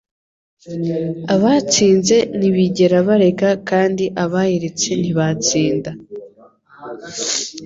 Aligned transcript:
Abatsinze 1.35 2.17
ntibigera 2.37 2.97
bareka 3.07 3.49
kandi 3.69 4.03
abayiretse 4.23 4.89
ntibatsinda. 4.99 5.91